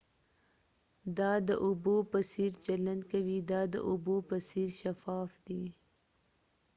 دا 1.17 1.31
د 1.47 1.49
اوبو 1.65 1.95
په 2.11 2.19
څیر 2.31 2.51
چلند 2.65 3.01
کوي 3.11 3.39
دا 3.51 3.61
د 3.73 3.75
اوبو 3.89 4.15
په 4.29 4.35
څیر 4.49 4.69
شفاف 4.81 5.31
دی 5.47 5.63